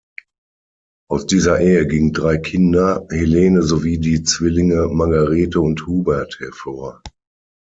Aus 1.11 1.27
dieser 1.27 1.59
Ehe 1.61 1.85
gingen 1.85 2.11
drei 2.11 2.37
Kinder, 2.39 3.05
Helene 3.11 3.61
sowie 3.61 3.99
die 3.99 4.23
Zwillinge 4.23 4.87
Margarethe 4.87 5.61
und 5.61 5.85
Hubert 5.85 6.39
hervor. 6.39 7.03